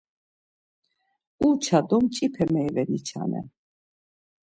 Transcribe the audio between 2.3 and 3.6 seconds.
meyve niçanen.